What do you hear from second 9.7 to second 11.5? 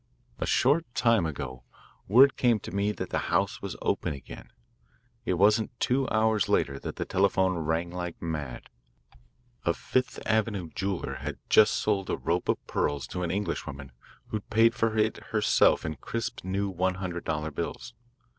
Fifth Avenue jeweller had